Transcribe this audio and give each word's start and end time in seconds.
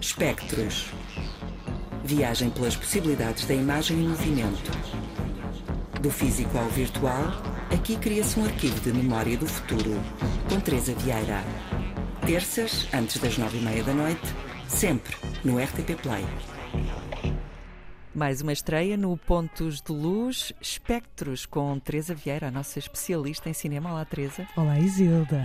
Espectros. 0.00 0.92
Viagem 2.04 2.50
pelas 2.50 2.76
possibilidades 2.76 3.44
da 3.46 3.54
imagem 3.54 3.98
em 3.98 4.08
movimento. 4.08 4.70
Do 6.00 6.10
físico 6.10 6.56
ao 6.56 6.66
virtual, 6.66 7.24
aqui 7.72 7.96
cria-se 7.96 8.38
um 8.38 8.44
arquivo 8.44 8.80
de 8.80 8.92
memória 8.92 9.36
do 9.36 9.46
futuro. 9.46 10.00
Com 10.48 10.60
Teresa 10.60 10.94
Vieira. 10.94 11.42
Terças, 12.24 12.86
antes 12.94 13.18
das 13.18 13.36
nove 13.36 13.58
e 13.58 13.60
meia 13.60 13.82
da 13.82 13.92
noite, 13.92 14.22
sempre 14.68 15.16
no 15.44 15.58
RTP 15.58 16.00
Play. 16.00 16.24
Mais 18.14 18.40
uma 18.40 18.52
estreia 18.52 18.96
no 18.96 19.16
Pontos 19.16 19.80
de 19.80 19.92
Luz, 19.92 20.52
Espectros, 20.60 21.44
com 21.44 21.78
Teresa 21.78 22.14
Vieira, 22.14 22.48
a 22.48 22.50
nossa 22.50 22.78
especialista 22.78 23.50
em 23.50 23.52
cinema. 23.52 23.90
Olá, 23.90 24.04
Teresa. 24.04 24.46
Olá, 24.56 24.78
Isilda. 24.78 25.44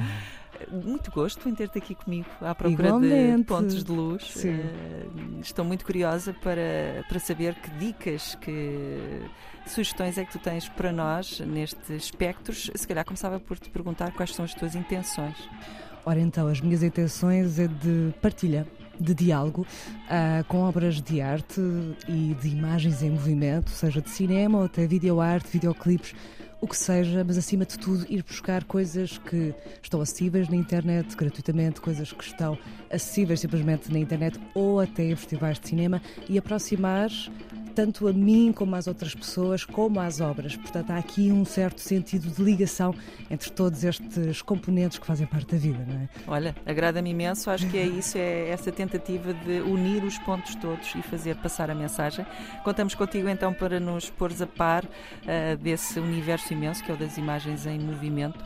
Muito 0.71 1.11
gosto 1.11 1.47
em 1.47 1.55
ter-te 1.55 1.77
aqui 1.77 1.95
comigo 1.95 2.27
à 2.41 2.53
procura 2.53 2.87
Igualmente. 2.87 3.37
de 3.37 3.43
pontos 3.43 3.83
de 3.83 3.91
luz. 3.91 4.45
Eh, 4.45 4.61
estou 5.41 5.63
muito 5.63 5.85
curiosa 5.85 6.33
para, 6.33 7.05
para 7.07 7.19
saber 7.19 7.55
que 7.55 7.69
dicas, 7.71 8.35
que 8.35 9.21
sugestões 9.67 10.17
é 10.17 10.25
que 10.25 10.31
tu 10.31 10.39
tens 10.39 10.67
para 10.69 10.91
nós 10.91 11.39
nestes 11.39 11.89
espectros. 11.89 12.69
Se 12.75 12.87
calhar 12.87 13.05
começava 13.05 13.39
por 13.39 13.57
te 13.57 13.69
perguntar 13.69 14.11
quais 14.13 14.33
são 14.33 14.45
as 14.45 14.53
tuas 14.53 14.75
intenções. 14.75 15.37
Ora 16.05 16.19
então, 16.19 16.47
as 16.47 16.59
minhas 16.59 16.83
intenções 16.83 17.59
é 17.59 17.67
de 17.67 18.13
partilha, 18.21 18.67
de 18.99 19.13
diálogo 19.13 19.65
ah, 20.09 20.43
com 20.47 20.59
obras 20.59 21.01
de 21.01 21.21
arte 21.21 21.61
e 22.07 22.35
de 22.41 22.49
imagens 22.49 23.01
em 23.01 23.11
movimento, 23.11 23.69
seja 23.69 24.01
de 24.01 24.09
cinema 24.09 24.59
ou 24.59 24.65
até 24.65 24.85
videoarte, 24.85 25.49
videoclipes, 25.49 26.13
o 26.63 26.67
que 26.67 26.77
seja, 26.77 27.25
mas 27.25 27.37
acima 27.37 27.65
de 27.65 27.77
tudo 27.77 28.05
ir 28.09 28.23
buscar 28.23 28.63
coisas 28.63 29.17
que 29.17 29.53
estão 29.81 29.99
acessíveis 29.99 30.47
na 30.47 30.55
internet 30.55 31.13
gratuitamente, 31.13 31.81
coisas 31.81 32.13
que 32.13 32.23
estão 32.23 32.57
acessíveis 32.89 33.41
simplesmente 33.41 33.91
na 33.91 33.99
internet 33.99 34.39
ou 34.55 34.79
até 34.79 35.03
em 35.03 35.15
festivais 35.17 35.59
de 35.59 35.67
cinema 35.67 36.01
e 36.29 36.37
aproximar 36.37 37.09
tanto 37.73 38.07
a 38.07 38.13
mim 38.13 38.51
como 38.53 38.75
às 38.75 38.87
outras 38.87 39.13
pessoas, 39.13 39.65
como 39.65 39.99
às 39.99 40.21
obras. 40.21 40.55
Portanto, 40.55 40.91
há 40.91 40.97
aqui 40.97 41.31
um 41.31 41.43
certo 41.43 41.81
sentido 41.81 42.29
de 42.29 42.41
ligação 42.41 42.93
entre 43.29 43.49
todos 43.51 43.83
estes 43.83 44.41
componentes 44.41 44.97
que 44.97 45.05
fazem 45.05 45.25
parte 45.25 45.51
da 45.53 45.57
vida, 45.57 45.85
não 45.87 45.95
é? 45.95 46.09
Olha, 46.27 46.55
agrada-me 46.65 47.09
imenso, 47.09 47.49
acho 47.49 47.67
que 47.67 47.77
é 47.77 47.85
isso, 47.85 48.17
é 48.17 48.49
essa 48.49 48.71
tentativa 48.71 49.33
de 49.33 49.61
unir 49.61 50.03
os 50.03 50.17
pontos 50.19 50.55
todos 50.55 50.93
e 50.95 51.01
fazer 51.01 51.35
passar 51.37 51.69
a 51.69 51.75
mensagem. 51.75 52.25
Contamos 52.63 52.95
contigo 52.95 53.27
então 53.27 53.53
para 53.53 53.79
nos 53.79 54.09
pôres 54.09 54.41
a 54.41 54.47
par 54.47 54.85
ah, 55.27 55.55
desse 55.55 55.99
universo 55.99 56.53
imenso 56.53 56.83
que 56.83 56.91
é 56.91 56.93
o 56.93 56.97
das 56.97 57.17
imagens 57.17 57.65
em 57.65 57.79
movimento. 57.79 58.39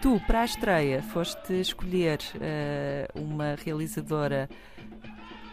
Tu, 0.00 0.18
para 0.26 0.40
a 0.40 0.44
estreia, 0.44 1.02
foste 1.02 1.60
escolher 1.60 2.18
ah, 2.36 3.08
uma 3.14 3.54
realizadora 3.62 4.48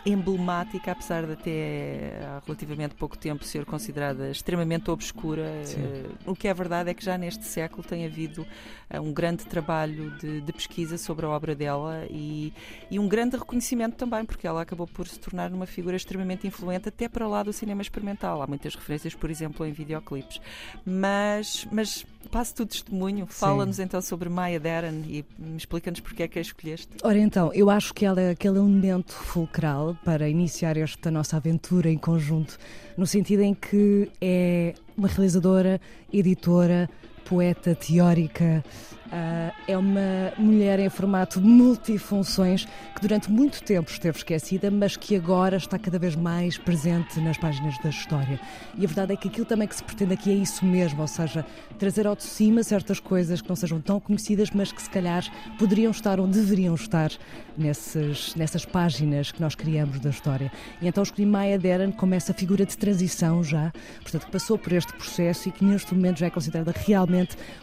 emblemática, 0.07 0.91
apesar 0.91 1.25
de 1.25 1.33
até 1.33 2.19
há 2.23 2.41
relativamente 2.45 2.95
pouco 2.95 3.17
tempo 3.17 3.43
ser 3.43 3.65
considerada 3.65 4.29
extremamente 4.29 4.89
obscura. 4.89 5.61
Sim. 5.63 5.81
Eh, 5.81 6.05
o 6.25 6.35
que 6.35 6.47
é 6.47 6.53
verdade 6.53 6.89
é 6.89 6.93
que 6.93 7.03
já 7.03 7.17
neste 7.17 7.45
século 7.45 7.83
tem 7.83 8.05
havido 8.05 8.45
eh, 8.89 8.99
um 8.99 9.11
grande 9.11 9.45
trabalho 9.45 10.11
de, 10.17 10.41
de 10.41 10.53
pesquisa 10.53 10.97
sobre 10.97 11.25
a 11.25 11.29
obra 11.29 11.53
dela 11.53 12.05
e, 12.09 12.53
e 12.89 12.97
um 12.97 13.07
grande 13.07 13.35
reconhecimento 13.37 13.95
também, 13.95 14.23
porque 14.25 14.47
ela 14.47 14.61
acabou 14.61 14.87
por 14.87 15.07
se 15.07 15.19
tornar 15.19 15.51
uma 15.51 15.65
figura 15.65 15.95
extremamente 15.95 16.47
influente 16.47 16.89
até 16.89 17.09
para 17.09 17.27
lá 17.27 17.43
do 17.43 17.51
cinema 17.51 17.81
experimental. 17.81 18.41
Há 18.41 18.47
muitas 18.47 18.75
referências, 18.75 19.13
por 19.13 19.29
exemplo, 19.29 19.65
em 19.65 19.71
videoclipes. 19.71 20.39
Mas, 20.85 21.67
mas 21.71 22.05
passo-te 22.27 22.61
o 22.61 22.65
testemunho, 22.65 23.25
fala-nos 23.25 23.79
então 23.79 24.01
sobre 24.01 24.29
Maya 24.29 24.59
Deren 24.59 25.03
e 25.07 25.25
me 25.37 25.57
explica-nos 25.57 25.99
porque 25.99 26.23
é 26.23 26.27
que 26.27 26.37
a 26.37 26.41
escolheste. 26.41 26.89
Ora 27.03 27.17
então, 27.17 27.51
eu 27.53 27.69
acho 27.69 27.93
que 27.93 28.05
ela 28.05 28.21
é 28.21 28.31
aquele 28.31 28.57
elemento 28.57 29.13
fulcral 29.13 29.96
para 30.03 30.29
iniciar 30.29 30.77
esta 30.77 31.11
nossa 31.11 31.37
aventura 31.37 31.89
em 31.89 31.97
conjunto, 31.97 32.57
no 32.97 33.05
sentido 33.05 33.41
em 33.41 33.53
que 33.53 34.09
é 34.21 34.73
uma 34.97 35.07
realizadora, 35.07 35.79
editora, 36.11 36.89
poeta 37.27 37.75
teórica, 37.75 38.63
ah, 39.11 39.53
é 39.67 39.77
uma 39.77 40.33
mulher 40.37 40.79
em 40.79 40.89
formato 40.89 41.39
multifunções 41.39 42.65
que 42.93 43.01
durante 43.01 43.31
muito 43.31 43.63
tempo 43.63 43.89
esteve 43.89 44.17
esquecida, 44.17 44.69
mas 44.69 44.97
que 44.97 45.15
agora 45.15 45.55
está 45.55 45.79
cada 45.79 45.97
vez 45.97 46.15
mais 46.15 46.57
presente 46.57 47.19
nas 47.21 47.37
páginas 47.37 47.77
da 47.79 47.89
história. 47.89 48.39
E 48.77 48.83
a 48.83 48.87
verdade 48.87 49.13
é 49.13 49.15
que 49.15 49.29
aquilo 49.29 49.45
também 49.45 49.67
que 49.67 49.75
se 49.75 49.83
pretende 49.83 50.13
aqui 50.13 50.31
é 50.31 50.33
isso 50.33 50.65
mesmo, 50.65 51.01
ou 51.01 51.07
seja, 51.07 51.45
trazer 51.79 52.05
ao 52.05 52.15
de 52.15 52.23
cima 52.23 52.63
certas 52.63 52.99
coisas 52.99 53.41
que 53.41 53.47
não 53.47 53.55
sejam 53.55 53.79
tão 53.79 53.99
conhecidas, 53.99 54.51
mas 54.51 54.71
que 54.71 54.81
se 54.81 54.89
calhar 54.89 55.23
poderiam 55.57 55.91
estar 55.91 56.19
ou 56.19 56.27
deveriam 56.27 56.75
estar 56.75 57.11
nesses, 57.57 58.35
nessas 58.35 58.65
páginas 58.65 59.31
que 59.31 59.41
nós 59.41 59.55
criamos 59.55 59.99
da 59.99 60.09
história. 60.09 60.51
E 60.81 60.87
então 60.87 61.03
escolhi 61.03 61.25
Maya 61.25 61.57
Deren 61.57 61.91
como 61.91 62.13
essa 62.13 62.33
figura 62.33 62.65
de 62.65 62.77
transição 62.77 63.43
já, 63.43 63.71
portanto, 64.01 64.25
que 64.25 64.31
passou 64.31 64.57
por 64.57 64.73
este 64.73 64.91
processo 64.93 65.47
e 65.47 65.51
que 65.51 65.63
neste 65.63 65.93
momento 65.93 66.19
já 66.19 66.27
é 66.27 66.29
considerada 66.29 66.73
realmente 66.75 67.16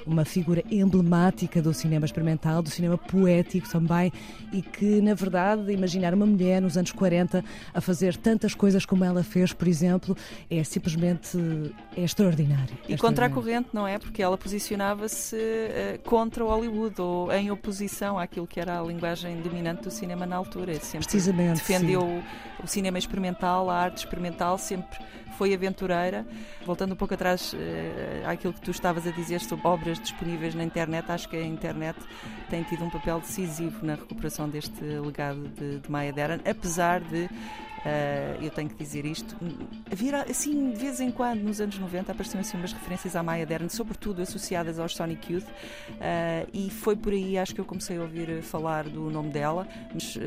uma 0.06 0.24
figura 0.24 0.62
emblemática 0.70 1.60
do 1.60 1.72
cinema 1.74 2.06
experimental, 2.06 2.62
do 2.62 2.70
cinema 2.70 2.96
poético 2.96 3.68
também, 3.68 4.12
e 4.52 4.62
que, 4.62 5.00
na 5.00 5.14
verdade, 5.14 5.72
imaginar 5.72 6.14
uma 6.14 6.26
mulher 6.26 6.60
nos 6.60 6.76
anos 6.76 6.92
40 6.92 7.44
a 7.72 7.80
fazer 7.80 8.16
tantas 8.16 8.54
coisas 8.54 8.86
como 8.86 9.04
ela 9.04 9.22
fez, 9.22 9.52
por 9.52 9.68
exemplo, 9.68 10.16
é 10.50 10.62
simplesmente 10.64 11.38
é 11.96 12.02
extraordinário. 12.02 12.76
E 12.88 12.94
É 12.94 12.96
contra 12.96 13.26
a 13.26 13.30
corrente, 13.30 13.68
não 13.72 13.86
é? 13.86 13.98
Porque 13.98 14.22
ela 14.22 14.38
posicionava-se 14.38 15.36
eh, 15.36 16.00
contra 16.04 16.44
Hollywood 16.44 17.00
ou 17.00 17.32
em 17.32 17.50
oposição 17.50 18.18
àquilo 18.18 18.46
que 18.46 18.60
era 18.60 18.80
a 18.80 18.82
linguagem 18.82 19.40
dominante 19.40 19.82
do 19.82 19.90
cinema 19.90 20.26
na 20.26 20.36
altura. 20.36 20.74
Sempre 20.74 21.06
Precisamente, 21.06 21.56
defendeu 21.56 22.00
sim. 22.00 22.22
o, 22.60 22.64
o 22.64 22.66
cinema 22.66 22.98
experimental, 22.98 23.70
a 23.70 23.76
arte 23.76 23.98
experimental, 23.98 24.58
sempre 24.58 24.98
foi 25.36 25.52
aventureira. 25.52 26.26
Voltando 26.64 26.92
um 26.92 26.96
pouco 26.96 27.14
atrás 27.14 27.54
eh, 27.54 28.22
àquilo 28.26 28.52
que 28.52 28.60
tu 28.60 28.70
estavas 28.70 29.06
a 29.06 29.10
dizer 29.10 29.40
sobre 29.44 29.66
obras 29.66 29.98
disponíveis 29.98 30.54
na 30.54 30.64
internet, 30.64 31.10
acho 31.10 31.28
que 31.28 31.36
a 31.36 31.44
internet 31.44 31.98
tem 32.50 32.62
tido 32.64 32.84
um 32.84 32.90
papel 32.90 33.20
decisivo 33.20 33.84
na 33.84 33.94
recuperação 33.94 34.48
deste 34.48 34.82
legado 34.82 35.48
de, 35.48 35.80
de 35.80 35.90
Maya 35.90 36.12
Deren, 36.12 36.40
apesar 36.48 37.00
de 37.00 37.28
eu 38.40 38.50
tenho 38.50 38.68
que 38.68 38.76
dizer 38.76 39.04
isto. 39.04 39.36
Havia, 39.90 40.22
assim, 40.22 40.70
de 40.70 40.76
vez 40.78 41.00
em 41.00 41.10
quando, 41.10 41.40
nos 41.42 41.60
anos 41.60 41.78
90, 41.78 42.12
apareciam 42.12 42.40
assim 42.40 42.56
umas 42.56 42.72
referências 42.72 43.14
à 43.16 43.22
Maya 43.22 43.44
Deren, 43.46 43.68
sobretudo 43.68 44.22
associadas 44.22 44.78
aos 44.78 44.94
Sonic 44.94 45.32
Youth, 45.32 45.44
uh, 45.44 46.48
e 46.52 46.70
foi 46.70 46.96
por 46.96 47.12
aí, 47.12 47.38
acho 47.38 47.54
que 47.54 47.60
eu 47.60 47.64
comecei 47.64 47.96
a 47.98 48.02
ouvir 48.02 48.42
falar 48.42 48.84
do 48.84 49.10
nome 49.10 49.30
dela, 49.30 49.66
mas, 49.92 50.16
uh, 50.16 50.20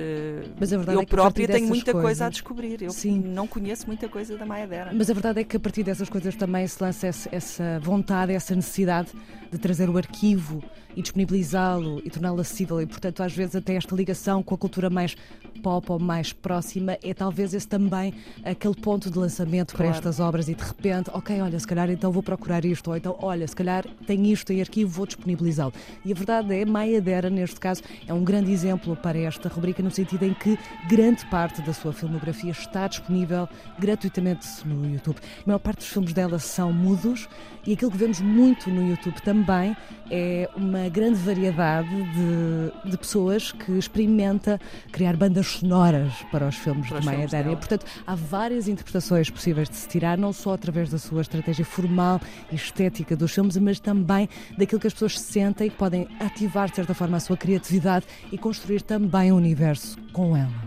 Mas 0.60 0.74
a 0.74 0.78
verdade 0.78 0.98
eu 0.98 1.02
é 1.02 1.06
que 1.06 1.12
própria 1.12 1.48
tenho 1.48 1.68
muita 1.68 1.92
coisa 1.92 2.08
a 2.08 2.08
coisas- 2.08 2.32
descobrir. 2.32 2.82
Eu 2.82 2.92
Sim. 2.92 3.20
não 3.20 3.48
conheço 3.48 3.88
muita 3.88 4.08
coisa 4.08 4.38
da 4.38 4.46
Maya 4.46 4.68
Deren. 4.68 4.96
Mas 4.96 5.10
a 5.10 5.14
verdade 5.14 5.42
é 5.42 5.44
que 5.44 5.58
a 5.58 5.60
partir 5.60 5.84
dessas 5.84 6.10
coisas 6.10 6.36
também 6.36 6.68
se 6.68 6.82
lança 6.82 7.08
essa 7.08 7.80
vontade, 7.82 8.34
essa 8.34 8.56
necessidade 8.56 9.12
de 9.52 9.58
trazer 9.58 9.90
o 9.90 9.98
arquivo 9.98 10.62
e 10.96 11.02
disponibilizá-lo 11.02 12.02
e 12.04 12.10
torná-lo 12.10 12.42
acessível. 12.42 12.82
E, 12.82 12.86
portanto, 12.86 13.22
às 13.22 13.34
vezes 13.34 13.56
até 13.56 13.76
esta 13.76 13.96
ligação 13.96 14.42
com 14.42 14.56
a 14.56 14.58
cultura 14.58 14.90
mais 14.90 15.16
pop 15.62 15.92
ou 15.92 16.00
mais 16.00 16.34
próxima 16.34 16.98
é 17.04 17.14
talvez 17.14 17.47
esse 17.54 17.68
também 17.68 18.14
aquele 18.44 18.76
ponto 18.76 19.10
de 19.10 19.18
lançamento 19.18 19.76
Claro. 19.76 19.92
para 19.92 19.98
estas 19.98 20.20
obras 20.20 20.48
e 20.48 20.56
de 20.56 20.64
repente, 20.64 21.10
ok, 21.14 21.42
olha, 21.42 21.60
se 21.60 21.68
calhar 21.68 21.90
então 21.90 22.12
vou 22.12 22.24
procurar 22.24 22.64
isto, 22.66 22.90
ou 22.90 22.98
então, 22.98 23.16
olha, 23.22 23.48
se 23.48 23.56
calhar 23.56 23.86
tenho 24.06 24.26
isto 24.26 24.52
em 24.52 24.62
arquivo, 24.62 24.90
vou 24.90 25.06
disponibilizá-lo. 25.06 25.74
E 26.06 26.12
a 26.12 26.16
verdade 26.16 26.54
é, 26.54 26.66
Maya 26.66 27.02
Deren, 27.02 27.32
neste 27.32 27.60
caso, 27.60 27.82
é 28.08 28.14
um 28.14 28.24
grande 28.24 28.52
exemplo 28.52 28.96
para 28.96 29.18
esta 29.18 29.50
rubrica 29.50 29.82
no 29.84 29.92
sentido 29.92 30.24
em 30.26 30.34
que 30.34 30.58
grande 30.88 31.26
parte 31.28 31.62
da 31.62 31.74
sua 31.74 31.94
filmografia 31.94 32.52
está 32.52 32.88
disponível 32.88 33.48
gratuitamente 33.80 34.48
no 34.66 34.90
YouTube. 34.90 35.18
A 35.18 35.44
maior 35.48 35.60
parte 35.60 35.80
dos 35.80 35.88
filmes 35.88 36.14
dela 36.14 36.40
são 36.40 36.72
mudos 36.74 37.28
e 37.66 37.74
aquilo 37.74 37.92
que 37.92 37.98
vemos 37.98 38.22
muito 38.22 38.70
no 38.70 38.88
YouTube 38.90 39.22
também 39.22 39.76
é 40.10 40.50
uma 40.56 40.88
grande 40.90 41.16
variedade 41.16 41.90
de, 41.90 42.92
de 42.92 42.98
pessoas 42.98 43.52
que 43.52 43.74
experimenta 43.74 44.60
criar 44.92 45.16
bandas 45.18 45.48
sonoras 45.48 46.14
para 46.32 46.48
os 46.48 46.56
filmes 46.56 46.88
Para 46.88 47.00
de 47.00 47.00
os 47.00 47.06
Maya 47.06 47.28
Portanto, 47.44 47.86
há 48.06 48.16
várias 48.16 48.68
interpretações 48.68 49.30
possíveis 49.30 49.70
de 49.70 49.76
se 49.76 49.88
tirar, 49.88 50.18
não 50.18 50.34
só 50.34 50.54
através 50.54 50.90
da 50.90 50.98
sua 50.98 51.22
estratégia 51.22 51.66
formal 51.66 52.20
e 52.52 52.56
estética 52.56 53.16
dos 53.16 53.34
filmes, 53.34 53.58
mas 53.58 53.80
também 53.80 54.30
daquilo 54.58 54.80
que 54.80 54.88
as 54.88 54.94
pessoas 54.94 55.20
sentem 55.20 55.68
e 55.68 55.70
que 55.70 55.78
podem 55.78 56.08
ativar, 56.20 56.70
de 56.70 56.76
certa 56.76 56.94
forma, 56.94 57.18
a 57.18 57.20
sua 57.20 57.38
criatividade 57.38 58.06
e 58.32 58.38
construir 58.38 58.82
também 58.82 59.32
um 59.32 59.36
universo 59.36 59.98
com 60.12 60.36
ela. 60.36 60.67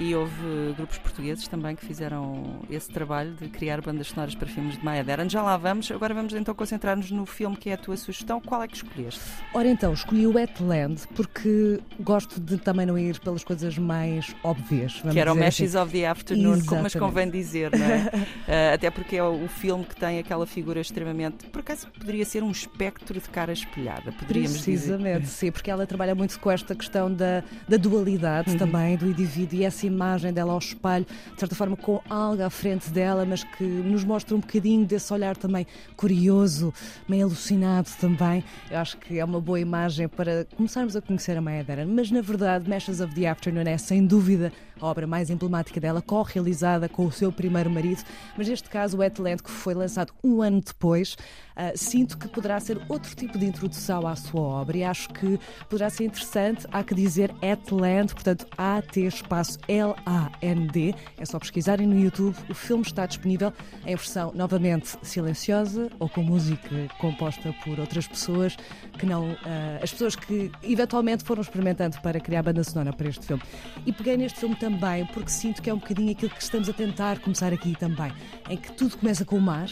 E 0.00 0.14
houve 0.14 0.72
grupos 0.76 0.96
portugueses 0.96 1.46
também 1.46 1.76
que 1.76 1.84
fizeram 1.84 2.60
esse 2.70 2.88
trabalho 2.90 3.32
de 3.34 3.48
criar 3.48 3.82
bandas 3.82 4.06
sonoras 4.08 4.34
para 4.34 4.48
filmes 4.48 4.78
de 4.78 4.82
Maya 4.84 5.04
Deren. 5.04 5.28
Já 5.28 5.42
lá 5.42 5.58
vamos, 5.58 5.90
agora 5.90 6.14
vamos 6.14 6.32
então 6.32 6.54
concentrar-nos 6.54 7.10
no 7.10 7.26
filme 7.26 7.54
que 7.54 7.68
é 7.68 7.74
a 7.74 7.76
tua 7.76 7.98
sugestão. 7.98 8.40
Qual 8.40 8.62
é 8.62 8.66
que 8.68 8.76
escolheste? 8.76 9.20
Ora 9.52 9.68
então, 9.68 9.92
escolhi 9.92 10.26
o 10.26 10.32
Wetland 10.32 11.02
porque 11.14 11.80
gosto 12.00 12.40
de 12.40 12.56
também 12.56 12.86
não 12.86 12.98
ir 12.98 13.20
pelas 13.20 13.44
coisas 13.44 13.76
mais 13.76 14.34
óbvias. 14.42 15.02
que 15.12 15.18
era 15.20 15.30
o 15.32 15.34
dizer 15.34 15.44
Meshes 15.44 15.76
assim. 15.76 15.84
of 15.84 15.92
the 15.92 16.08
Afternoon, 16.08 16.50
mas 16.56 16.62
Exatamente. 16.64 16.98
convém 16.98 17.30
dizer, 17.30 17.70
não 17.76 17.84
é? 17.86 18.10
Eh, 18.48 18.72
até 18.74 18.90
porque 18.90 19.16
é 19.16 19.22
o 19.22 19.46
filme 19.48 19.84
que 19.84 19.94
tem 19.94 20.18
aquela 20.18 20.46
figura 20.46 20.80
extremamente. 20.80 21.46
Por 21.46 21.60
acaso 21.60 21.86
poderia 21.98 22.24
ser 22.24 22.42
um 22.42 22.50
espectro 22.50 23.20
de 23.20 23.28
cara 23.28 23.52
espelhada, 23.52 24.10
poderíamos 24.12 24.52
dizer. 24.54 24.70
Precisamente, 24.72 25.26
sim, 25.28 25.52
porque 25.52 25.70
ela 25.70 25.86
trabalha 25.86 26.14
muito 26.14 26.38
com 26.40 26.50
esta 26.50 26.74
questão 26.74 27.12
da, 27.12 27.44
da 27.68 27.76
dualidade 27.76 28.50
Uhum. 28.50 28.56
também 28.58 28.96
do 28.96 29.06
indivíduo 29.06 29.58
e 29.60 29.64
essa 29.64 29.86
imagem 29.90 30.32
dela 30.32 30.52
ao 30.52 30.58
espelho, 30.58 31.06
de 31.34 31.40
certa 31.40 31.54
forma 31.54 31.76
com 31.76 32.00
algo 32.08 32.42
à 32.42 32.50
frente 32.50 32.90
dela, 32.90 33.24
mas 33.24 33.44
que 33.44 33.64
nos 33.64 34.04
mostra 34.04 34.34
um 34.34 34.40
bocadinho 34.40 34.86
desse 34.86 35.12
olhar 35.12 35.36
também 35.36 35.66
curioso, 35.96 36.72
meio 37.08 37.26
alucinado 37.26 37.88
também. 38.00 38.44
Eu 38.70 38.78
acho 38.78 38.96
que 38.98 39.18
é 39.18 39.24
uma 39.24 39.40
boa 39.40 39.60
imagem 39.60 40.08
para 40.08 40.46
começarmos 40.56 40.96
a 40.96 41.02
conhecer 41.02 41.36
a 41.36 41.40
Maya 41.40 41.64
Deren, 41.64 41.86
mas 41.86 42.10
na 42.10 42.20
verdade 42.20 42.68
Meshes 42.68 43.00
of 43.00 43.14
the 43.14 43.28
Afternoon 43.28 43.68
é 43.68 43.78
sem 43.78 44.06
dúvida 44.06 44.52
a 44.80 44.86
obra 44.86 45.06
mais 45.06 45.30
emblemática 45.30 45.80
dela, 45.80 46.00
co-realizada 46.00 46.88
com 46.88 47.06
o 47.06 47.12
seu 47.12 47.30
primeiro 47.30 47.70
marido, 47.70 48.02
mas 48.36 48.48
neste 48.48 48.68
caso 48.68 48.96
o 48.96 49.00
Wetland, 49.00 49.42
que 49.42 49.50
foi 49.50 49.74
lançado 49.74 50.12
um 50.24 50.42
ano 50.42 50.60
depois, 50.60 51.14
uh, 51.56 51.76
sinto 51.76 52.16
que 52.16 52.28
poderá 52.28 52.58
ser 52.58 52.80
outro 52.88 53.14
tipo 53.14 53.38
de 53.38 53.46
introdução 53.46 54.06
à 54.06 54.16
sua 54.16 54.40
obra 54.40 54.78
e 54.78 54.84
acho 54.84 55.08
que 55.10 55.38
poderá 55.68 55.90
ser 55.90 56.04
interessante, 56.04 56.66
há 56.72 56.82
que 56.82 56.94
dizer 56.94 57.30
Atland, 57.42 58.14
portanto 58.14 58.46
A-T 58.56 59.06
espaço 59.06 59.58
L-A-N-D, 59.68 60.94
é 61.18 61.24
só 61.24 61.38
pesquisarem 61.38 61.86
no 61.86 61.98
YouTube, 61.98 62.36
o 62.48 62.54
filme 62.54 62.82
está 62.82 63.06
disponível 63.06 63.52
em 63.84 63.94
versão 63.94 64.32
novamente 64.34 64.96
silenciosa 65.02 65.90
ou 65.98 66.08
com 66.08 66.22
música 66.22 66.88
composta 66.98 67.54
por 67.64 67.78
outras 67.78 68.06
pessoas 68.06 68.56
que 68.98 69.04
não, 69.04 69.30
uh, 69.30 69.36
as 69.82 69.90
pessoas 69.90 70.16
que 70.16 70.50
eventualmente 70.62 71.24
foram 71.24 71.42
experimentando 71.42 72.00
para 72.00 72.18
criar 72.20 72.42
banda 72.42 72.64
sonora 72.64 72.92
para 72.92 73.08
este 73.08 73.26
filme. 73.26 73.42
E 73.84 73.92
peguei 73.92 74.16
neste 74.16 74.40
filme 74.40 74.56
também 74.56 74.69
porque 75.12 75.30
sinto 75.30 75.62
que 75.62 75.70
é 75.70 75.74
um 75.74 75.78
bocadinho 75.78 76.12
aquilo 76.12 76.30
que 76.30 76.42
estamos 76.42 76.68
a 76.68 76.72
tentar 76.72 77.18
começar 77.18 77.52
aqui 77.52 77.76
também, 77.78 78.12
em 78.48 78.56
que 78.56 78.72
tudo 78.72 78.96
começa 78.96 79.24
com 79.24 79.36
o 79.36 79.40
mar, 79.40 79.68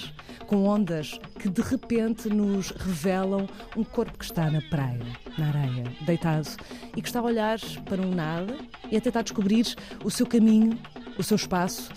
com 0.47 0.65
ondas 0.65 1.19
que 1.39 1.49
de 1.49 1.63
repente 1.63 2.29
nos 2.29 2.71
revelam 2.71 3.47
um 3.77 3.85
corpo 3.85 4.19
que 4.19 4.25
está 4.25 4.51
na 4.51 4.61
praia, 4.63 5.01
na 5.37 5.49
areia, 5.49 5.85
deitado, 6.03 6.49
e 6.97 7.03
que 7.03 7.09
está 7.09 7.21
a 7.21 7.23
olhar 7.23 7.59
para 7.85 8.01
um 8.01 8.15
nada 8.15 8.57
e 8.91 8.97
a 8.97 9.01
tentar 9.01 9.23
descobrir 9.23 9.75
o 10.05 10.11
seu 10.11 10.27
caminho, 10.27 10.79
o 11.19 11.23
seu 11.23 11.37
espaço. 11.37 11.91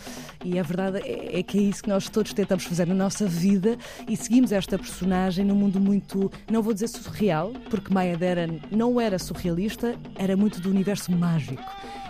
E 0.43 0.57
a 0.57 0.63
verdade 0.63 0.99
é, 1.07 1.39
é 1.39 1.43
que 1.43 1.57
é 1.59 1.61
isso 1.61 1.83
que 1.83 1.89
nós 1.89 2.09
todos 2.09 2.33
tentamos 2.33 2.63
fazer 2.63 2.87
na 2.87 2.95
nossa 2.95 3.27
vida. 3.27 3.77
E 4.07 4.17
seguimos 4.17 4.51
esta 4.51 4.77
personagem 4.77 5.45
num 5.45 5.55
mundo 5.55 5.79
muito, 5.79 6.31
não 6.49 6.63
vou 6.63 6.73
dizer 6.73 6.87
surreal, 6.87 7.53
porque 7.69 7.93
Maya 7.93 8.17
Deren 8.17 8.59
não 8.71 8.99
era 8.99 9.19
surrealista, 9.19 9.95
era 10.15 10.35
muito 10.35 10.59
do 10.59 10.69
universo 10.69 11.11
mágico 11.11 11.61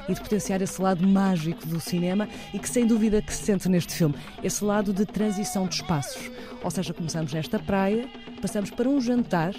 e 0.07 0.13
de 0.13 0.21
potenciar 0.21 0.61
esse 0.61 0.81
lado 0.81 1.05
mágico 1.07 1.65
do 1.67 1.79
cinema 1.79 2.27
e 2.53 2.59
que 2.59 2.69
sem 2.69 2.85
dúvida 2.85 3.21
que 3.21 3.33
se 3.33 3.43
sente 3.43 3.69
neste 3.69 3.93
filme, 3.93 4.15
esse 4.43 4.63
lado 4.63 4.93
de 4.93 5.05
transição 5.05 5.67
de 5.67 5.75
espaços. 5.75 6.29
Ou 6.63 6.71
seja, 6.71 6.93
começamos 6.93 7.33
nesta 7.33 7.59
praia, 7.59 8.07
passamos 8.41 8.69
para 8.71 8.87
um 8.87 8.99
jantar 8.99 9.53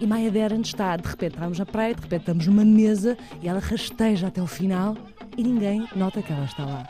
e 0.00 0.06
Maya 0.06 0.30
Deren 0.30 0.60
está, 0.60 0.96
de 0.96 1.08
repente 1.08 1.34
estamos 1.34 1.58
na 1.58 1.66
praia, 1.66 1.94
de 1.94 2.02
repente 2.02 2.20
estamos 2.20 2.46
numa 2.46 2.64
mesa 2.64 3.16
e 3.40 3.48
ela 3.48 3.60
rasteja 3.60 4.28
até 4.28 4.42
o 4.42 4.46
final 4.46 4.96
e 5.36 5.42
ninguém 5.42 5.86
nota 5.94 6.22
que 6.22 6.32
ela 6.32 6.44
está 6.44 6.64
lá. 6.64 6.88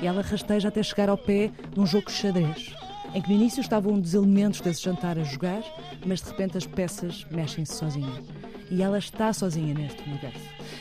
E 0.00 0.06
ela 0.06 0.22
rasteja 0.22 0.68
até 0.68 0.82
chegar 0.82 1.08
ao 1.08 1.18
pé 1.18 1.50
de 1.72 1.80
um 1.80 1.86
jogo 1.86 2.06
de 2.06 2.12
xadrez 2.12 2.74
em 3.14 3.20
que 3.20 3.28
no 3.28 3.34
início 3.34 3.60
estavam 3.60 3.94
um 3.94 4.00
dos 4.00 4.14
elementos 4.14 4.60
desse 4.60 4.82
jantar 4.82 5.18
a 5.18 5.22
jogar, 5.22 5.62
mas 6.04 6.22
de 6.22 6.30
repente 6.30 6.56
as 6.56 6.66
peças 6.66 7.26
mexem-se 7.30 7.74
sozinhas. 7.74 8.41
E 8.72 8.82
ela 8.82 8.98
está 8.98 9.34
sozinha 9.34 9.74
neste 9.74 10.02
universo. 10.08 10.40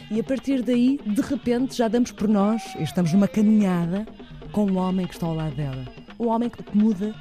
E 0.09 0.17
a 0.17 0.23
partir 0.23 0.63
daí, 0.63 0.97
de 1.05 1.21
repente, 1.21 1.75
já 1.75 1.89
damos 1.89 2.13
por 2.13 2.25
nós, 2.25 2.63
e 2.79 2.83
estamos 2.83 3.11
numa 3.11 3.27
caminhada 3.27 4.07
com 4.53 4.65
um 4.65 4.77
homem 4.77 5.05
que 5.05 5.13
está 5.13 5.25
ao 5.25 5.35
lado 5.35 5.53
dela. 5.55 5.85
Um 6.17 6.29
homem 6.29 6.49
que 6.49 6.63
muda 6.73 7.13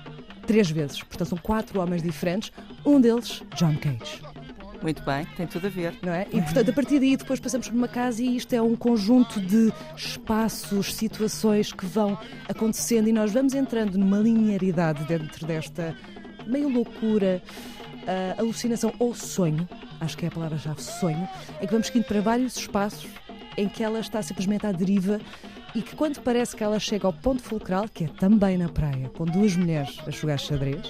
três 0.46 0.70
vezes. 0.70 1.02
Portanto, 1.02 1.26
são 1.26 1.38
quatro 1.38 1.80
homens 1.80 2.04
diferentes. 2.04 2.52
Um 2.86 3.00
deles, 3.00 3.42
John 3.56 3.74
Cage. 3.78 4.22
Muito 4.80 5.02
bem, 5.02 5.26
tem 5.36 5.44
tudo 5.44 5.66
a 5.66 5.70
ver. 5.70 5.92
Não 6.02 6.12
é? 6.12 6.28
E 6.32 6.40
portanto, 6.40 6.70
a 6.70 6.72
partir 6.72 7.00
daí, 7.00 7.16
depois 7.16 7.40
passamos 7.40 7.68
por 7.68 7.76
uma 7.76 7.88
casa 7.88 8.22
e 8.22 8.36
isto 8.36 8.52
é 8.54 8.62
um 8.62 8.76
conjunto 8.76 9.40
de 9.40 9.72
espaços, 9.96 10.94
situações 10.94 11.72
que 11.72 11.84
vão 11.84 12.16
acontecendo 12.48 13.08
e 13.08 13.12
nós 13.12 13.32
vamos 13.32 13.54
entrando 13.54 13.98
numa 13.98 14.18
linearidade 14.18 15.02
dentro 15.04 15.44
desta 15.46 15.96
meio 16.46 16.68
loucura, 16.68 17.42
uh, 18.02 18.40
alucinação 18.40 18.94
ou 18.98 19.14
sonho, 19.14 19.68
acho 20.00 20.16
que 20.16 20.24
é 20.24 20.28
a 20.28 20.32
palavra-chave 20.32 20.82
sonho, 20.82 21.28
em 21.60 21.66
que 21.66 21.72
vamos 21.72 21.86
seguindo 21.86 22.04
para 22.04 22.20
vários 22.20 22.56
espaços 22.56 23.08
em 23.56 23.68
que 23.68 23.82
ela 23.82 24.00
está 24.00 24.22
simplesmente 24.22 24.66
à 24.66 24.72
deriva 24.72 25.20
e 25.74 25.82
que 25.82 25.94
quando 25.94 26.20
parece 26.20 26.56
que 26.56 26.64
ela 26.64 26.78
chega 26.78 27.06
ao 27.06 27.12
ponto 27.12 27.42
fulcral, 27.42 27.86
que 27.92 28.04
é 28.04 28.08
também 28.08 28.56
na 28.56 28.68
praia, 28.68 29.08
com 29.10 29.24
duas 29.24 29.54
mulheres 29.54 29.98
a 30.06 30.10
jogar 30.10 30.38
xadrez, 30.38 30.80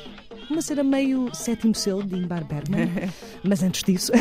uma 0.48 0.62
cena 0.62 0.82
meio 0.82 1.32
sétimo 1.34 1.74
selo 1.74 2.02
de 2.02 2.16
Ingmar 2.16 2.44
Bergman, 2.44 2.88
mas 3.42 3.62
antes 3.62 3.82
disso, 3.84 4.12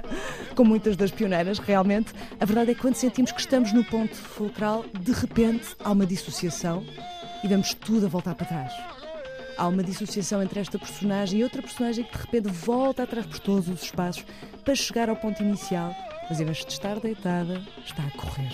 com 0.54 0.64
muitas 0.64 0.96
das 0.96 1.10
pioneiras, 1.10 1.58
realmente, 1.58 2.12
a 2.38 2.44
verdade 2.44 2.72
é 2.72 2.74
que 2.74 2.80
quando 2.80 2.94
sentimos 2.94 3.32
que 3.32 3.40
estamos 3.40 3.72
no 3.72 3.84
ponto 3.84 4.14
fulcral, 4.14 4.84
de 5.00 5.12
repente 5.12 5.68
há 5.82 5.90
uma 5.90 6.06
dissociação 6.06 6.84
e 7.42 7.48
vemos 7.48 7.72
tudo 7.74 8.06
a 8.06 8.08
voltar 8.08 8.34
para 8.34 8.46
trás. 8.46 8.72
Há 9.58 9.66
uma 9.66 9.82
dissociação 9.82 10.40
entre 10.40 10.60
esta 10.60 10.78
personagem 10.78 11.40
e 11.40 11.42
outra 11.42 11.60
personagem 11.60 12.04
que 12.04 12.12
de 12.12 12.18
repente 12.18 12.48
volta 12.48 13.02
atrás 13.02 13.26
por 13.26 13.40
todos 13.40 13.68
os 13.68 13.82
espaços 13.82 14.24
para 14.64 14.72
chegar 14.76 15.08
ao 15.10 15.16
ponto 15.16 15.42
inicial, 15.42 15.92
mas 16.30 16.40
em 16.40 16.44
vez 16.44 16.58
de 16.58 16.70
estar 16.70 17.00
deitada, 17.00 17.60
está 17.84 18.04
a 18.04 18.10
correr. 18.12 18.52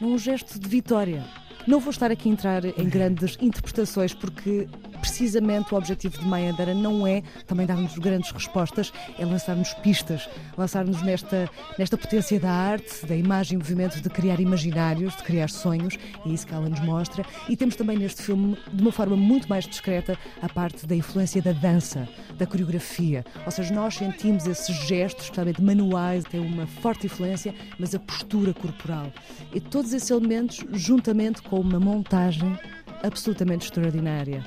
Num 0.00 0.18
gesto 0.18 0.58
de 0.58 0.68
vitória. 0.68 1.24
Não 1.68 1.78
vou 1.78 1.92
estar 1.92 2.10
aqui 2.10 2.28
a 2.28 2.32
entrar 2.32 2.64
em 2.64 2.88
grandes 2.88 3.38
interpretações 3.40 4.12
porque 4.12 4.66
precisamente 5.00 5.72
o 5.74 5.76
objetivo 5.76 6.18
de 6.18 6.26
Maya 6.26 6.52
Dara 6.52 6.74
não 6.74 7.06
é 7.06 7.22
também 7.46 7.66
dar-nos 7.66 7.98
grandes 7.98 8.30
respostas, 8.30 8.92
é 9.18 9.24
lançar-nos 9.24 9.72
pistas, 9.74 10.28
lançar-nos 10.56 11.02
nesta, 11.02 11.48
nesta 11.78 11.96
potência 11.96 12.38
da 12.38 12.50
arte, 12.50 13.06
da 13.06 13.16
imagem 13.16 13.56
e 13.56 13.58
movimento 13.58 14.00
de 14.00 14.08
criar 14.08 14.40
imaginários, 14.40 15.16
de 15.16 15.22
criar 15.22 15.48
sonhos, 15.48 15.98
e 16.24 16.30
é 16.30 16.32
isso 16.34 16.46
que 16.46 16.54
ela 16.54 16.68
nos 16.68 16.80
mostra. 16.80 17.24
E 17.48 17.56
temos 17.56 17.76
também 17.76 17.96
neste 17.96 18.22
filme, 18.22 18.56
de 18.72 18.82
uma 18.82 18.92
forma 18.92 19.16
muito 19.16 19.48
mais 19.48 19.66
discreta, 19.66 20.18
a 20.42 20.48
parte 20.48 20.86
da 20.86 20.94
influência 20.94 21.40
da 21.42 21.52
dança, 21.52 22.08
da 22.36 22.46
coreografia. 22.46 23.24
Ou 23.44 23.50
seja, 23.50 23.74
nós 23.74 23.94
sentimos 23.94 24.46
esses 24.46 24.74
gestos, 24.86 25.24
especialmente 25.24 25.62
manuais, 25.62 26.24
têm 26.24 26.40
uma 26.40 26.66
forte 26.66 27.06
influência, 27.06 27.54
mas 27.78 27.94
a 27.94 27.98
postura 27.98 28.52
corporal. 28.52 29.12
E 29.54 29.60
todos 29.60 29.92
esses 29.92 30.10
elementos, 30.10 30.64
juntamente 30.72 31.42
com 31.42 31.58
uma 31.60 31.80
montagem 31.80 32.58
absolutamente 33.02 33.64
extraordinária 33.66 34.44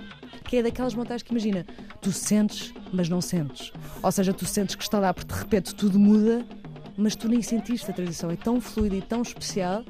que 0.54 0.58
é 0.58 0.62
daquelas 0.62 0.94
montagens 0.94 1.24
que 1.24 1.32
imagina, 1.32 1.66
tu 2.00 2.12
sentes, 2.12 2.76
mas 2.92 3.10
não 3.10 3.22
sentes. 3.22 3.74
Ou 4.04 4.12
seja, 4.12 4.32
tu 4.32 4.46
sentes 4.46 4.76
que 4.76 4.84
está 4.84 5.00
lá 5.00 5.12
porque 5.12 5.34
de 5.34 5.40
repente 5.40 5.74
tudo 5.74 5.98
muda, 5.98 6.46
mas 6.96 7.16
tu 7.16 7.28
nem 7.28 7.42
sentiste 7.42 7.90
a 7.90 7.94
transição. 7.94 8.30
É 8.30 8.36
tão 8.36 8.62
fluida 8.62 8.96
e 8.96 9.02
tão 9.02 9.24
especial 9.24 9.84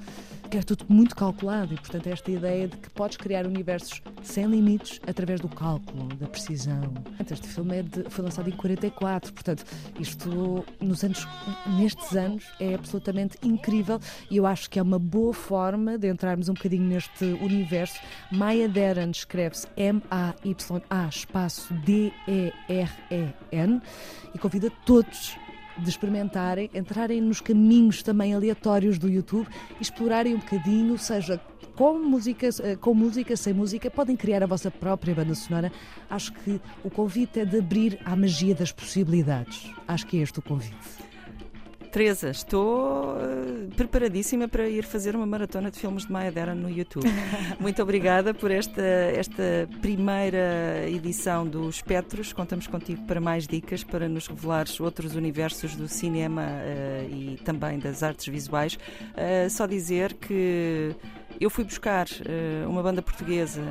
é 0.58 0.62
tudo 0.62 0.86
muito 0.88 1.16
calculado 1.16 1.74
e, 1.74 1.78
portanto, 1.78 2.08
esta 2.08 2.30
ideia 2.30 2.68
de 2.68 2.78
que 2.78 2.90
podes 2.90 3.18
criar 3.18 3.46
universos 3.46 4.02
sem 4.22 4.46
limites 4.46 5.00
através 5.08 5.40
do 5.40 5.50
cálculo, 5.50 6.08
da 6.16 6.28
precisão. 6.28 6.94
Este 7.20 7.48
filme 7.48 7.80
é 7.80 7.84
de, 7.84 8.04
foi 8.10 8.24
lançado 8.24 8.50
em 8.50 8.54
44, 8.54 9.34
portanto, 9.34 9.66
isto 10.00 10.64
nos 10.80 11.04
anos, 11.04 11.28
nestes 11.78 12.16
anos 12.16 12.44
é 12.60 12.76
absolutamente 12.76 13.38
incrível 13.42 14.00
e 14.30 14.38
eu 14.38 14.46
acho 14.46 14.70
que 14.70 14.78
é 14.78 14.82
uma 14.82 15.00
boa 15.00 15.34
forma 15.34 15.98
de 15.98 16.08
entrarmos 16.08 16.50
um 16.50 16.54
bocadinho 16.54 16.84
neste 16.84 17.26
universo. 17.26 18.00
Maya 18.32 18.70
Deren 18.70 19.12
escreve-se 19.12 19.68
M-A-Y-A 19.76 21.08
espaço 21.08 21.74
D-E-R-E-N 21.86 23.82
e 24.34 24.38
convida 24.38 24.72
todos 24.86 25.36
de 25.78 25.90
experimentarem, 25.90 26.70
entrarem 26.74 27.22
nos 27.22 27.42
caminhos 27.42 28.04
também 28.04 28.34
aleatórios 28.34 28.98
do 28.98 29.10
YouTube 29.10 29.48
explorarem 29.80 30.36
um 30.36 30.40
bocadinho, 30.40 30.98
seja 30.98 31.40
com 31.76 31.98
música, 31.98 32.50
eh, 32.62 32.76
com 32.76 32.94
música, 32.94 33.36
sem 33.36 33.54
música, 33.54 33.90
podem 33.90 34.16
criar 34.16 34.44
a 34.44 34.46
vossa 34.46 34.70
própria 34.70 35.16
banda 35.16 35.34
sonora. 35.34 35.72
Acho 36.10 36.32
que 36.34 36.62
o 36.84 36.90
convite 36.90 37.40
é 37.40 37.46
de 37.46 37.58
abrir 37.58 38.00
à 38.06 38.16
magia 38.16 38.54
das 38.54 38.72
possibilidades. 38.72 39.72
Acho 39.88 40.06
que 40.06 40.20
é 40.20 40.22
este 40.22 40.40
o 40.40 40.42
convite. 40.42 41.13
Teresa, 41.94 42.32
estou 42.32 43.18
uh, 43.18 43.70
preparadíssima 43.78 44.48
para 44.48 44.68
ir 44.68 44.84
fazer 44.84 45.16
uma 45.16 45.28
maratona 45.28 45.70
de 45.70 45.78
filmes 45.78 46.08
de 46.08 46.12
Maya 46.12 46.32
Dera 46.32 46.56
no 46.56 46.68
YouTube. 46.68 47.06
Muito 47.62 47.84
obrigada 47.84 48.34
por 48.34 48.50
esta, 48.50 48.82
esta 48.82 49.70
primeira 49.80 50.90
edição 50.90 51.46
do 51.48 51.70
Espectros. 51.70 52.34
Contamos 52.34 52.66
contigo 52.66 53.06
para 53.06 53.22
mais 53.22 53.46
dicas, 53.46 53.84
para 53.84 54.10
nos 54.10 54.26
revelares 54.26 54.80
outros 54.80 55.14
universos 55.14 55.76
do 55.76 55.88
cinema 55.88 56.42
uh, 56.42 57.14
e 57.16 57.38
também 57.46 57.78
das 57.78 58.02
artes 58.02 58.26
visuais. 58.26 58.74
Uh, 58.74 59.48
só 59.52 59.68
dizer 59.68 60.16
que 60.16 60.96
eu 61.40 61.52
fui 61.52 61.64
buscar 61.64 62.08
uma 62.68 62.82
banda 62.82 63.02
portuguesa 63.04 63.62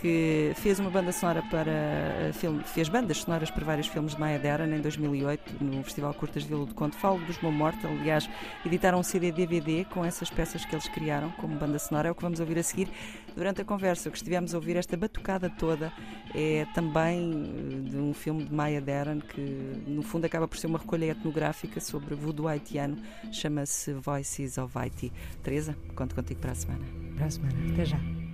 que 0.00 0.52
fez 0.56 0.78
uma 0.78 0.90
banda 0.90 1.12
sonora 1.12 1.42
para 1.50 2.32
filme, 2.32 2.62
fez 2.64 2.88
bandas 2.88 3.18
sonoras 3.18 3.50
para 3.50 3.64
vários 3.64 3.86
filmes 3.86 4.14
de 4.14 4.20
Maya 4.20 4.38
Deren 4.38 4.74
em 4.74 4.80
2008 4.80 5.64
no 5.64 5.82
Festival 5.82 6.14
Curtas 6.14 6.44
de 6.44 6.48
Vila 6.48 6.66
do 6.66 6.74
Conde. 6.74 6.96
Falo 6.96 7.18
dos 7.26 7.40
Meu 7.42 7.50
Morte, 7.50 7.86
aliás, 7.86 8.28
editaram 8.64 9.00
um 9.00 9.02
CD 9.02 9.32
DVD 9.32 9.84
com 9.86 10.04
essas 10.04 10.30
peças 10.30 10.64
que 10.64 10.74
eles 10.74 10.88
criaram 10.88 11.30
como 11.32 11.56
banda 11.56 11.78
sonora. 11.78 12.08
É 12.08 12.10
o 12.10 12.14
que 12.14 12.22
vamos 12.22 12.40
ouvir 12.40 12.58
a 12.58 12.62
seguir. 12.62 12.88
Durante 13.36 13.60
a 13.60 13.64
conversa, 13.64 14.08
o 14.08 14.12
que 14.12 14.18
estivemos 14.18 14.54
a 14.54 14.58
ouvir, 14.58 14.76
esta 14.76 14.96
batucada 14.96 15.50
toda, 15.50 15.92
é 16.34 16.66
também 16.74 17.84
de 17.84 17.96
um 17.96 18.12
filme 18.12 18.44
de 18.44 18.52
Maya 18.52 18.80
Deren 18.80 19.20
que, 19.20 19.40
no 19.86 20.02
fundo, 20.02 20.24
acaba 20.24 20.48
por 20.48 20.58
ser 20.58 20.66
uma 20.66 20.78
recolha 20.78 21.06
etnográfica 21.06 21.80
sobre 21.80 22.14
voodoo 22.14 22.48
haitiano. 22.48 22.96
Chama-se 23.32 23.92
Voices 23.92 24.58
of 24.58 24.76
Haiti. 24.76 25.12
Teresa, 25.42 25.76
conto 25.94 26.14
contigo 26.14 26.40
para 26.40 26.52
a 26.52 26.54
semana. 26.54 26.84
Para 27.16 27.26
a 27.26 27.30
semana. 27.30 27.72
Até 27.72 27.84
já. 27.84 28.27